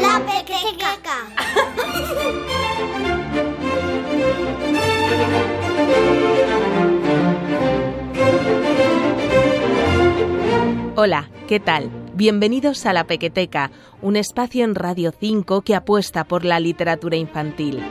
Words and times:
La 0.00 0.16
pequeteca. 0.24 1.28
Hola, 10.96 11.28
¿qué 11.48 11.60
tal? 11.60 11.90
Bienvenidos 12.14 12.86
a 12.86 12.92
La 12.92 13.04
Pequeteca, 13.04 13.70
un 14.00 14.16
espacio 14.16 14.64
en 14.64 14.74
Radio 14.74 15.12
5 15.12 15.60
que 15.62 15.74
apuesta 15.74 16.24
por 16.24 16.46
la 16.46 16.60
literatura 16.60 17.16
infantil. 17.16 17.82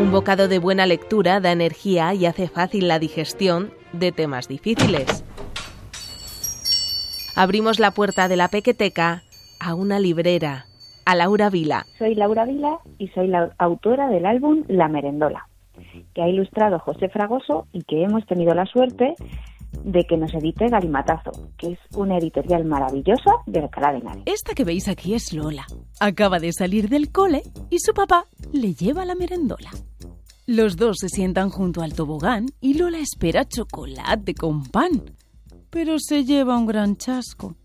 Un 0.00 0.10
bocado 0.10 0.48
de 0.48 0.58
buena 0.58 0.86
lectura 0.86 1.40
da 1.40 1.52
energía 1.52 2.14
y 2.14 2.26
hace 2.26 2.48
fácil 2.48 2.88
la 2.88 2.98
digestión 2.98 3.72
de 3.92 4.10
temas 4.10 4.48
difíciles. 4.48 5.22
Abrimos 7.36 7.80
la 7.80 7.90
puerta 7.90 8.28
de 8.28 8.36
la 8.36 8.46
Pequeteca 8.46 9.24
a 9.58 9.74
una 9.74 9.98
librera, 9.98 10.66
a 11.04 11.16
Laura 11.16 11.50
Vila. 11.50 11.84
Soy 11.98 12.14
Laura 12.14 12.44
Vila 12.44 12.78
y 12.98 13.08
soy 13.08 13.26
la 13.26 13.52
autora 13.58 14.08
del 14.08 14.24
álbum 14.24 14.62
La 14.68 14.86
Merendola, 14.86 15.48
que 16.14 16.22
ha 16.22 16.28
ilustrado 16.28 16.78
José 16.78 17.08
Fragoso 17.08 17.66
y 17.72 17.82
que 17.82 18.04
hemos 18.04 18.24
tenido 18.26 18.54
la 18.54 18.66
suerte 18.66 19.14
de 19.82 20.04
que 20.04 20.16
nos 20.16 20.32
edite 20.32 20.68
Galimatazo, 20.68 21.32
que 21.58 21.72
es 21.72 21.78
una 21.96 22.18
editorial 22.18 22.64
maravillosa 22.64 23.32
de 23.46 23.58
Alcalá 23.58 23.92
de 23.92 23.98
Henares. 23.98 24.22
Esta 24.26 24.54
que 24.54 24.62
veis 24.62 24.86
aquí 24.86 25.14
es 25.14 25.32
Lola. 25.32 25.66
Acaba 25.98 26.38
de 26.38 26.52
salir 26.52 26.88
del 26.88 27.10
cole 27.10 27.42
y 27.68 27.80
su 27.80 27.94
papá 27.94 28.26
le 28.52 28.74
lleva 28.74 29.04
la 29.04 29.16
merendola. 29.16 29.70
Los 30.46 30.76
dos 30.76 30.98
se 31.00 31.08
sientan 31.08 31.50
junto 31.50 31.82
al 31.82 31.94
tobogán 31.94 32.46
y 32.60 32.74
Lola 32.74 32.98
espera 32.98 33.44
chocolate 33.44 34.34
con 34.34 34.64
pan. 34.66 35.02
Pero 35.74 35.98
se 35.98 36.24
lleva 36.24 36.56
un 36.56 36.66
gran 36.66 36.96
chasco. 36.96 37.56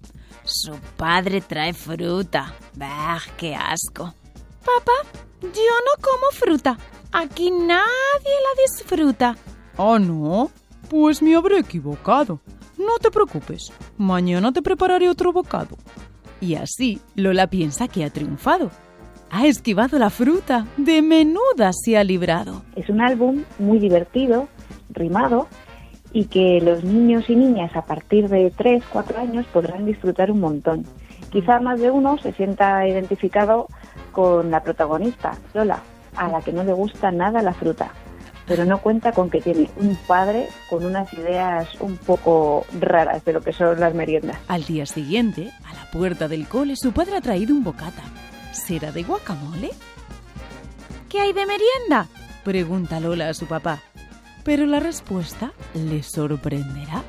Su 0.43 0.73
padre 0.97 1.41
trae 1.41 1.75
fruta. 1.75 2.55
¡Bah, 2.75 3.19
qué 3.37 3.53
asco! 3.53 4.15
Papá, 4.61 5.19
yo 5.43 5.49
no 5.51 6.01
como 6.01 6.31
fruta. 6.31 6.75
Aquí 7.11 7.51
nadie 7.51 7.75
la 7.75 8.63
disfruta. 8.65 9.37
¿Ah, 9.77 9.99
no? 9.99 10.49
Pues 10.89 11.21
me 11.21 11.35
habré 11.35 11.59
equivocado. 11.59 12.39
No 12.79 12.97
te 12.99 13.11
preocupes, 13.11 13.71
mañana 13.99 14.51
te 14.51 14.63
prepararé 14.63 15.07
otro 15.07 15.31
bocado. 15.31 15.77
Y 16.41 16.55
así 16.55 16.99
Lola 17.13 17.45
piensa 17.45 17.87
que 17.87 18.03
ha 18.03 18.09
triunfado. 18.09 18.71
Ha 19.29 19.45
esquivado 19.45 19.99
la 19.99 20.09
fruta, 20.09 20.65
de 20.77 21.03
menuda 21.03 21.71
se 21.73 21.95
ha 21.95 22.03
librado. 22.03 22.63
Es 22.75 22.89
un 22.89 23.01
álbum 23.01 23.43
muy 23.59 23.77
divertido, 23.77 24.47
rimado, 24.89 25.47
y 26.11 26.25
que 26.25 26.59
los 26.61 26.83
niños 26.83 27.29
y 27.29 27.35
niñas 27.35 27.75
a 27.75 27.83
partir 27.83 28.29
de 28.29 28.51
3, 28.55 28.83
4 28.91 29.19
años 29.19 29.45
podrán 29.53 29.85
disfrutar 29.85 30.31
un 30.31 30.39
montón. 30.39 30.85
Quizá 31.31 31.59
más 31.59 31.79
de 31.79 31.91
uno 31.91 32.17
se 32.17 32.33
sienta 32.33 32.87
identificado 32.87 33.67
con 34.11 34.49
la 34.51 34.63
protagonista, 34.63 35.37
Lola, 35.53 35.81
a 36.15 36.27
la 36.27 36.41
que 36.41 36.51
no 36.51 36.63
le 36.63 36.73
gusta 36.73 37.11
nada 37.11 37.41
la 37.41 37.53
fruta 37.53 37.91
pero 38.49 38.65
no 38.65 38.81
cuenta 38.81 39.11
con 39.11 39.29
que 39.29 39.39
tiene 39.39 39.69
un 39.77 39.95
padre 40.07 40.49
con 40.69 40.83
unas 40.83 41.13
ideas 41.13 41.69
un 41.79 41.97
poco 41.97 42.65
raras 42.79 43.23
de 43.23 43.31
lo 43.31 43.41
que 43.41 43.53
son 43.53 43.79
las 43.79 43.93
meriendas. 43.93 44.37
Al 44.47 44.65
día 44.65 44.87
siguiente, 44.87 45.51
a 45.63 45.73
la 45.75 45.91
puerta 45.91 46.27
del 46.27 46.47
cole, 46.47 46.75
su 46.75 46.91
padre 46.91 47.17
ha 47.17 47.21
traído 47.21 47.53
un 47.53 47.63
bocata. 47.63 48.01
¿Será 48.51 48.91
de 48.91 49.03
guacamole? 49.03 49.69
¿Qué 51.07 51.21
hay 51.21 51.31
de 51.31 51.45
merienda? 51.45 52.07
Pregunta 52.43 52.99
Lola 52.99 53.29
a 53.29 53.33
su 53.35 53.45
papá. 53.45 53.83
Pero 54.43 54.65
la 54.65 54.79
respuesta 54.79 55.51
le 55.73 56.03
sorprenderá. 56.03 57.03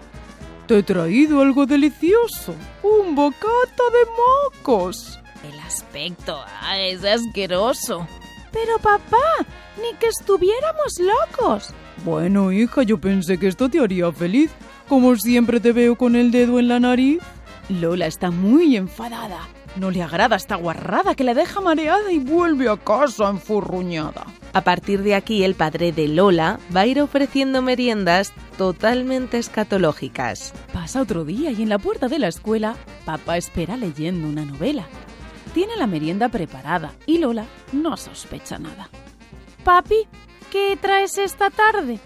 Te 0.67 0.79
he 0.79 0.83
traído 0.83 1.41
algo 1.41 1.67
delicioso, 1.67 2.55
un 2.83 3.15
bocata 3.15 3.85
de 3.93 4.61
mocos. 4.65 5.19
El 5.43 5.59
aspecto 5.61 6.39
ah, 6.63 6.79
es 6.79 7.05
asqueroso. 7.05 8.07
Pero 8.53 8.79
papá, 8.79 9.47
ni 9.77 9.97
que 9.99 10.07
estuviéramos 10.07 11.01
locos. 11.01 11.75
Bueno, 12.05 12.53
hija, 12.53 12.83
yo 12.83 12.99
pensé 12.99 13.39
que 13.39 13.49
esto 13.49 13.69
te 13.69 13.81
haría 13.81 14.11
feliz. 14.13 14.51
Como 14.89 15.17
siempre 15.17 15.61
te 15.61 15.73
veo 15.73 15.97
con 15.97 16.17
el 16.17 16.31
dedo 16.31 16.59
en 16.59 16.69
la 16.69 16.81
nariz. 16.81 17.21
Lola 17.69 18.07
está 18.07 18.31
muy 18.31 18.77
enfadada. 18.77 19.49
No 19.77 19.91
le 19.91 20.03
agrada 20.03 20.37
esta 20.37 20.57
guarrada 20.57 21.15
que 21.15 21.25
la 21.25 21.35
deja 21.35 21.61
mareada 21.61 22.11
y 22.11 22.19
vuelve 22.19 22.69
a 22.69 22.77
casa 22.77 23.29
enfurruñada. 23.29 24.27
A 24.53 24.63
partir 24.63 25.03
de 25.03 25.15
aquí, 25.15 25.45
el 25.45 25.55
padre 25.55 25.93
de 25.93 26.09
Lola 26.09 26.59
va 26.75 26.81
a 26.81 26.87
ir 26.87 27.01
ofreciendo 27.01 27.63
meriendas 27.63 28.33
totalmente 28.59 29.39
escatológicas. 29.39 30.53
Pasa 30.73 31.03
otro 31.03 31.25
día 31.25 31.53
y 31.53 31.63
en 31.63 31.69
la 31.69 31.79
puerta 31.79 32.09
de 32.09 32.19
la 32.19 32.27
escuela, 32.27 32.75
papá 33.05 33.37
espera 33.37 33.77
leyendo 33.77 34.27
una 34.29 34.45
novela. 34.45 34.87
Tiene 35.55 35.77
la 35.77 35.87
merienda 35.87 36.29
preparada 36.29 36.93
y 37.07 37.19
Lola 37.19 37.47
no 37.73 37.97
sospecha 37.97 38.59
nada. 38.59 38.89
Papi, 39.63 40.09
¿qué 40.51 40.77
traes 40.81 41.17
esta 41.19 41.51
tarde? 41.51 42.01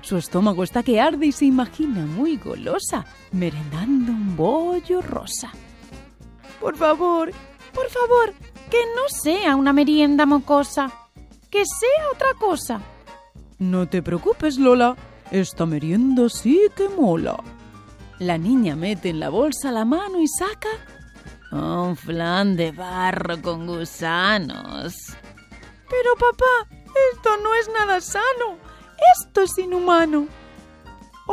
Su 0.00 0.16
estómago 0.16 0.64
está 0.64 0.82
que 0.82 1.00
arde 1.00 1.26
y 1.26 1.32
se 1.32 1.44
imagina 1.44 2.06
muy 2.06 2.38
golosa, 2.38 3.04
merendando 3.30 4.10
un 4.12 4.36
bollo 4.36 5.00
rosa. 5.00 5.52
Por 6.60 6.76
favor, 6.76 7.30
por 7.72 7.88
favor, 7.88 8.34
que 8.70 8.78
no 8.96 9.08
sea 9.08 9.54
una 9.54 9.72
merienda 9.72 10.26
mocosa, 10.26 11.07
que 11.50 11.64
sea 11.64 12.10
otra 12.12 12.28
cosa. 12.38 12.80
No 13.58 13.88
te 13.88 14.02
preocupes, 14.02 14.58
Lola, 14.58 14.96
esta 15.30 15.66
merienda 15.66 16.28
sí 16.28 16.60
que 16.76 16.88
mola. 16.88 17.36
La 18.18 18.38
niña 18.38 18.76
mete 18.76 19.10
en 19.10 19.20
la 19.20 19.28
bolsa 19.28 19.70
la 19.70 19.84
mano 19.84 20.20
y 20.20 20.26
saca 20.28 20.68
un 21.50 21.96
flan 21.96 22.56
de 22.56 22.72
barro 22.72 23.40
con 23.40 23.66
gusanos. 23.66 24.94
Pero 25.88 26.14
papá, 26.18 26.76
esto 27.12 27.30
no 27.42 27.54
es 27.54 27.70
nada 27.78 28.00
sano. 28.00 28.58
Esto 29.16 29.42
es 29.42 29.58
inhumano. 29.58 30.26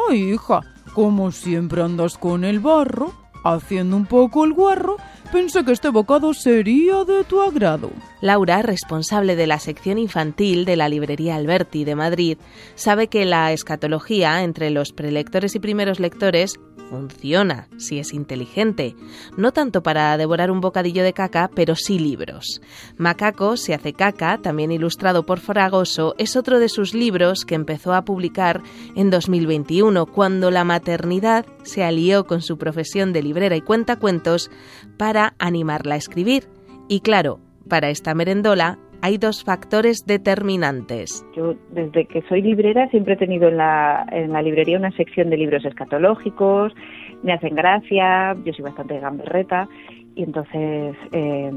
Ay, 0.10 0.34
hija, 0.34 0.62
como 0.94 1.32
siempre 1.32 1.82
andas 1.82 2.18
con 2.18 2.44
el 2.44 2.60
barro, 2.60 3.14
haciendo 3.44 3.98
un 3.98 4.06
poco 4.06 4.46
el 4.46 4.54
guarro, 4.54 4.98
pensé 5.32 5.66
que 5.66 5.72
este 5.72 5.90
bocado 5.90 6.34
sería 6.34 7.04
de 7.04 7.24
tu 7.24 7.42
agrado. 7.42 7.92
Laura, 8.26 8.64
responsable 8.64 9.36
de 9.36 9.46
la 9.46 9.60
sección 9.60 10.00
infantil 10.00 10.66
de 10.66 10.76
la 10.76 10.90
librería 10.90 11.36
Alberti 11.36 11.86
de 11.86 11.94
Madrid, 11.94 12.40
sabe 12.74 13.08
que 13.08 13.24
la 13.24 13.52
escatología 13.52 14.42
entre 14.42 14.72
los 14.72 14.94
prelectores 14.94 15.54
y 15.54 15.60
primeros 15.60 16.00
lectores 16.00 16.60
funciona 16.90 17.68
si 17.78 18.00
es 18.00 18.16
inteligente, 18.16 18.96
no 19.38 19.52
tanto 19.52 19.84
para 19.84 20.18
devorar 20.18 20.50
un 20.50 20.60
bocadillo 20.60 21.04
de 21.04 21.14
caca, 21.14 21.52
pero 21.54 21.76
sí 21.76 22.00
libros. 22.00 22.64
Macaco 22.98 23.58
se 23.58 23.76
hace 23.76 23.94
caca, 23.94 24.40
también 24.40 24.72
ilustrado 24.72 25.28
por 25.28 25.40
Fragoso, 25.40 26.16
es 26.18 26.36
otro 26.36 26.58
de 26.58 26.70
sus 26.70 26.96
libros 26.96 27.46
que 27.46 27.54
empezó 27.54 27.94
a 27.94 28.06
publicar 28.06 28.64
en 28.96 29.12
2021, 29.12 30.08
cuando 30.08 30.50
la 30.50 30.64
maternidad 30.64 31.46
se 31.62 31.84
alió 31.84 32.26
con 32.26 32.42
su 32.42 32.58
profesión 32.58 33.14
de 33.14 33.22
librera 33.22 33.56
y 33.56 33.62
cuentacuentos 33.62 34.50
para 34.98 35.36
animarla 35.38 35.94
a 35.94 36.00
escribir. 36.00 36.50
Y 36.88 37.02
claro, 37.02 37.45
para 37.68 37.90
esta 37.90 38.14
merendola 38.14 38.78
hay 39.02 39.18
dos 39.18 39.44
factores 39.44 40.06
determinantes. 40.06 41.26
Yo 41.36 41.54
desde 41.72 42.06
que 42.06 42.22
soy 42.24 42.42
librera 42.42 42.88
siempre 42.90 43.14
he 43.14 43.18
tenido 43.18 43.50
en 43.50 43.58
la, 43.58 44.06
en 44.12 44.32
la 44.34 44.42
librería 44.42 44.78
una 44.78 44.92
sección 44.92 45.30
de 45.30 45.38
libros 45.38 45.64
escatológicos, 45.66 46.74
me 47.22 47.34
hacen 47.34 47.56
gracia, 47.56 48.36
yo 48.44 48.54
soy 48.54 48.64
bastante 48.64 49.00
gamberreta 49.00 49.68
y 50.16 50.24
entonces 50.24 50.96
eh, 51.12 51.52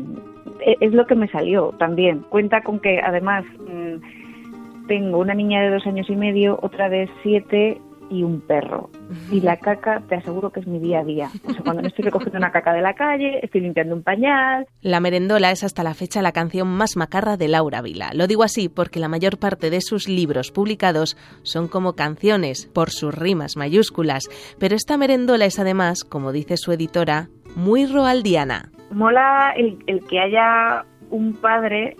es 0.80 0.92
lo 0.92 1.06
que 1.06 1.14
me 1.14 1.28
salió 1.28 1.70
también. 1.78 2.20
Cuenta 2.28 2.62
con 2.62 2.80
que 2.80 3.00
además 3.00 3.44
mm, 3.58 4.86
tengo 4.88 5.18
una 5.18 5.34
niña 5.34 5.62
de 5.62 5.70
dos 5.70 5.86
años 5.86 6.10
y 6.10 6.16
medio, 6.16 6.58
otra 6.60 6.88
de 6.88 7.08
siete 7.22 7.80
y 8.10 8.22
un 8.22 8.40
perro. 8.40 8.90
Y 9.30 9.40
la 9.40 9.56
caca, 9.56 10.02
te 10.08 10.16
aseguro 10.16 10.50
que 10.50 10.60
es 10.60 10.66
mi 10.66 10.78
día 10.78 11.00
a 11.00 11.04
día. 11.04 11.30
O 11.46 11.52
sea, 11.52 11.62
cuando 11.62 11.82
me 11.82 11.88
estoy 11.88 12.04
recogiendo 12.04 12.38
una 12.38 12.50
caca 12.50 12.72
de 12.72 12.82
la 12.82 12.94
calle, 12.94 13.40
estoy 13.42 13.60
limpiando 13.62 13.94
un 13.94 14.02
pañal. 14.02 14.66
La 14.82 15.00
merendola 15.00 15.50
es 15.50 15.64
hasta 15.64 15.82
la 15.82 15.94
fecha 15.94 16.22
la 16.22 16.32
canción 16.32 16.68
más 16.68 16.96
macarra 16.96 17.36
de 17.36 17.48
Laura 17.48 17.82
Vila. 17.82 18.10
Lo 18.14 18.26
digo 18.26 18.42
así 18.42 18.68
porque 18.68 19.00
la 19.00 19.08
mayor 19.08 19.38
parte 19.38 19.70
de 19.70 19.80
sus 19.80 20.08
libros 20.08 20.50
publicados 20.50 21.16
son 21.42 21.68
como 21.68 21.94
canciones, 21.94 22.66
por 22.66 22.90
sus 22.90 23.14
rimas 23.14 23.56
mayúsculas. 23.56 24.24
Pero 24.58 24.74
esta 24.76 24.96
merendola 24.96 25.44
es 25.44 25.58
además, 25.58 26.04
como 26.04 26.32
dice 26.32 26.56
su 26.56 26.72
editora, 26.72 27.28
muy 27.56 27.86
roaldiana. 27.86 28.70
Mola 28.90 29.52
el, 29.56 29.78
el 29.86 30.04
que 30.06 30.20
haya 30.20 30.84
un 31.10 31.34
padre 31.34 31.96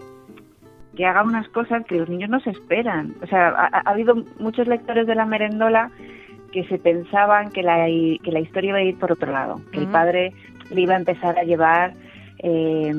que 0.98 1.06
haga 1.06 1.22
unas 1.22 1.48
cosas 1.50 1.84
que 1.86 1.94
los 1.94 2.08
niños 2.08 2.28
no 2.28 2.40
se 2.40 2.50
esperan. 2.50 3.14
O 3.22 3.26
sea, 3.28 3.50
ha, 3.50 3.88
habido 3.88 4.16
muchos 4.40 4.66
lectores 4.66 5.06
de 5.06 5.14
la 5.14 5.26
merendola 5.26 5.92
que 6.50 6.64
se 6.64 6.76
pensaban 6.76 7.52
que 7.52 7.62
la, 7.62 7.86
que 7.86 8.32
la 8.32 8.40
historia 8.40 8.70
iba 8.70 8.78
a 8.78 8.82
ir 8.82 8.98
por 8.98 9.12
otro 9.12 9.30
lado, 9.30 9.60
que 9.70 9.78
el 9.78 9.86
padre 9.86 10.32
le 10.70 10.80
iba 10.80 10.94
a 10.94 10.98
empezar 10.98 11.38
a 11.38 11.44
llevar 11.44 11.92
eh, 12.40 12.92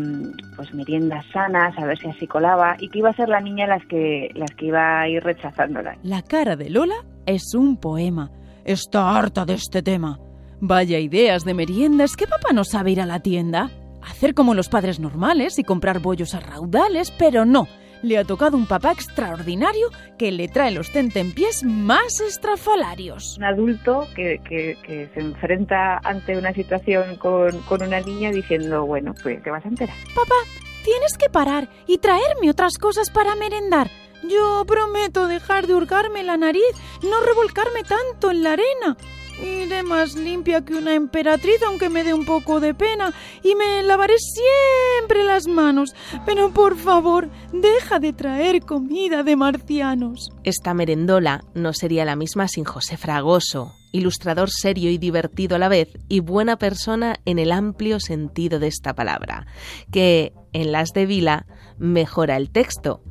pues 0.55 0.73
meriendas 0.73 1.25
sanas, 1.33 1.77
a 1.77 1.85
ver 1.85 1.97
si 1.97 2.07
así 2.07 2.25
colaba, 2.25 2.77
y 2.79 2.87
que 2.87 2.99
iba 2.99 3.09
a 3.09 3.15
ser 3.15 3.27
la 3.27 3.41
niña 3.41 3.67
las 3.67 3.85
que, 3.85 4.29
las 4.33 4.51
que 4.51 4.67
iba 4.67 5.01
a 5.01 5.09
ir 5.09 5.21
rechazándola. 5.21 5.97
La 6.01 6.21
cara 6.21 6.55
de 6.55 6.69
Lola 6.69 7.03
es 7.25 7.53
un 7.53 7.75
poema. 7.75 8.31
Está 8.63 9.17
harta 9.17 9.43
de 9.43 9.55
este 9.55 9.81
tema. 9.81 10.19
Vaya 10.61 10.99
ideas 10.99 11.43
de 11.43 11.53
meriendas 11.53 12.15
que 12.15 12.27
papá 12.27 12.53
no 12.53 12.63
sabe 12.63 12.91
ir 12.91 13.01
a 13.01 13.05
la 13.05 13.19
tienda. 13.19 13.69
Hacer 14.01 14.33
como 14.33 14.53
los 14.53 14.69
padres 14.69 15.01
normales 15.01 15.59
y 15.59 15.65
comprar 15.65 15.99
bollos 15.99 16.33
a 16.33 16.39
raudales, 16.39 17.11
pero 17.11 17.43
no. 17.43 17.67
Le 18.01 18.17
ha 18.17 18.23
tocado 18.23 18.55
un 18.55 18.65
papá 18.65 18.91
extraordinario 18.91 19.89
que 20.17 20.31
le 20.31 20.47
trae 20.47 20.71
los 20.71 20.91
tentempiés 20.91 21.63
más 21.63 22.21
estrafalarios. 22.21 23.37
Un 23.37 23.43
adulto 23.43 24.07
que, 24.15 24.39
que, 24.47 24.77
que 24.83 25.09
se 25.13 25.19
enfrenta 25.19 25.99
ante 26.03 26.37
una 26.37 26.53
situación 26.53 27.17
con, 27.17 27.59
con 27.63 27.83
una 27.83 27.99
niña 27.99 28.31
diciendo, 28.31 28.85
bueno, 28.85 29.13
pues 29.21 29.43
te 29.43 29.51
vas 29.51 29.65
a 29.65 29.67
enterar. 29.67 29.95
Papá, 30.15 30.35
tienes 30.83 31.17
que 31.17 31.29
parar 31.29 31.67
y 31.87 31.97
traerme 31.97 32.49
otras 32.49 32.77
cosas 32.77 33.09
para 33.09 33.35
merendar. 33.35 33.89
Yo 34.23 34.63
prometo 34.65 35.27
dejar 35.27 35.67
de 35.67 35.75
hurgarme 35.75 36.23
la 36.23 36.37
nariz, 36.37 36.63
no 37.03 37.21
revolcarme 37.21 37.83
tanto 37.83 38.31
en 38.31 38.43
la 38.43 38.53
arena. 38.53 38.97
Iré 39.41 39.83
más 39.83 40.15
limpia 40.15 40.63
que 40.63 40.75
una 40.75 40.93
emperatriz, 40.93 41.61
aunque 41.65 41.89
me 41.89 42.03
dé 42.03 42.13
un 42.13 42.25
poco 42.25 42.59
de 42.59 42.73
pena, 42.73 43.13
y 43.43 43.55
me 43.55 43.81
lavaré 43.83 44.15
siempre 44.17 45.23
las 45.23 45.47
manos. 45.47 45.95
Pero 46.25 46.51
por 46.51 46.77
favor, 46.77 47.29
deja 47.53 47.99
de 47.99 48.13
traer 48.13 48.61
comida 48.61 49.23
de 49.23 49.35
marcianos. 49.35 50.29
Esta 50.43 50.73
merendola 50.73 51.43
no 51.53 51.73
sería 51.73 52.05
la 52.05 52.15
misma 52.15 52.47
sin 52.47 52.65
José 52.65 52.97
Fragoso, 52.97 53.78
ilustrador 53.91 54.49
serio 54.49 54.91
y 54.91 54.97
divertido 54.97 55.55
a 55.55 55.59
la 55.59 55.69
vez 55.69 55.89
y 56.07 56.19
buena 56.19 56.57
persona 56.57 57.17
en 57.25 57.39
el 57.39 57.51
amplio 57.51 57.99
sentido 57.99 58.59
de 58.59 58.67
esta 58.67 58.93
palabra, 58.93 59.47
que 59.91 60.33
en 60.53 60.71
Las 60.71 60.93
de 60.93 61.05
Vila 61.05 61.45
mejora 61.77 62.37
el 62.37 62.49
texto. 62.49 63.01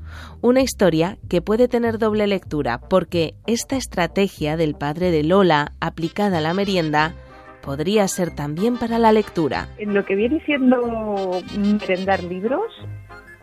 Una 0.41 0.61
historia 0.61 1.19
que 1.29 1.43
puede 1.43 1.69
tener 1.69 1.99
doble 1.99 2.27
lectura 2.27 2.81
porque 2.81 3.35
esta 3.47 3.77
estrategia 3.77 4.57
del 4.57 4.75
padre 4.75 5.11
de 5.11 5.23
Lola 5.23 5.73
aplicada 5.81 6.39
a 6.39 6.41
la 6.41 6.55
merienda 6.55 7.15
podría 7.63 8.07
ser 8.09 8.35
también 8.35 8.79
para 8.79 8.99
la 8.99 9.13
lectura. 9.13 9.69
En 9.79 9.95
lo 9.95 10.05
que 10.05 10.15
viene 10.15 10.43
siendo 10.45 11.43
merendar 11.59 12.23
libros, 12.25 12.73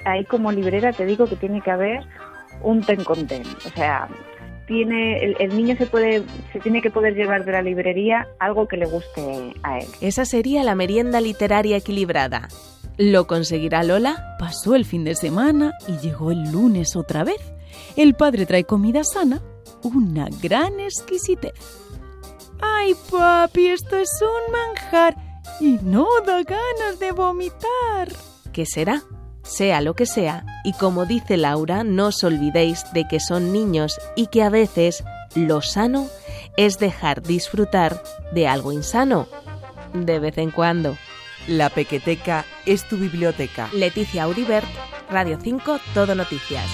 ahí 0.05 0.25
como 0.25 0.51
librera 0.51 0.93
te 0.93 1.05
digo 1.05 1.27
que 1.27 1.35
tiene 1.35 1.61
que 1.61 1.71
haber 1.71 2.03
un 2.61 2.81
ten 2.81 3.03
con 3.03 3.27
ten. 3.27 3.43
O 3.43 3.69
sea, 3.75 4.07
tiene 4.67 5.23
el, 5.23 5.35
el, 5.39 5.55
niño 5.55 5.75
se 5.77 5.85
puede 5.85 6.23
se 6.51 6.59
tiene 6.59 6.81
que 6.81 6.89
poder 6.89 7.15
llevar 7.15 7.45
de 7.45 7.51
la 7.51 7.61
librería 7.61 8.27
algo 8.39 8.67
que 8.67 8.77
le 8.77 8.85
guste 8.85 9.53
a 9.63 9.79
él. 9.79 9.87
Esa 10.01 10.25
sería 10.25 10.63
la 10.63 10.75
merienda 10.75 11.21
literaria 11.21 11.77
equilibrada. 11.77 12.47
¿Lo 12.97 13.27
conseguirá 13.27 13.83
Lola? 13.83 14.37
Pasó 14.39 14.75
el 14.75 14.85
fin 14.85 15.03
de 15.03 15.15
semana 15.15 15.73
y 15.87 15.97
llegó 15.97 16.31
el 16.31 16.51
lunes 16.51 16.95
otra 16.95 17.23
vez. 17.23 17.41
El 17.97 18.13
padre 18.13 18.45
trae 18.45 18.63
comida 18.63 19.03
sana, 19.03 19.41
una 19.83 20.27
gran 20.41 20.79
exquisitez. 20.79 21.53
¡Ay, 22.61 22.93
papi, 23.11 23.67
esto 23.67 23.97
es 23.97 24.09
un 24.21 24.51
manjar! 24.51 25.15
Y 25.59 25.77
no 25.83 26.07
da 26.25 26.41
ganas 26.43 26.99
de 26.99 27.11
vomitar. 27.11 28.07
¿Qué 28.53 28.65
será? 28.65 29.03
Sea 29.45 29.79
lo 29.81 29.93
que 29.93 30.07
sea, 30.07 30.43
y 30.63 30.73
como 30.73 31.05
dice 31.05 31.37
Laura, 31.37 31.83
no 31.83 32.07
os 32.07 32.23
olvidéis 32.23 32.91
de 32.93 33.07
que 33.07 33.19
son 33.19 33.53
niños 33.53 33.99
y 34.15 34.27
que 34.27 34.41
a 34.41 34.49
veces 34.49 35.03
lo 35.35 35.61
sano 35.61 36.07
es 36.57 36.79
dejar 36.79 37.21
disfrutar 37.21 38.01
de 38.31 38.47
algo 38.47 38.71
insano, 38.71 39.27
de 39.93 40.19
vez 40.19 40.37
en 40.39 40.49
cuando. 40.49 40.97
La 41.47 41.69
Pequeteca 41.69 42.43
es 42.65 42.87
tu 42.87 42.97
biblioteca. 42.97 43.69
Leticia 43.71 44.23
Auribert, 44.23 44.67
Radio 45.11 45.37
5, 45.39 45.79
Todo 45.93 46.15
Noticias. 46.15 46.65